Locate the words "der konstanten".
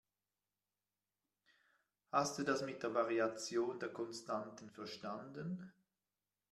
3.79-4.71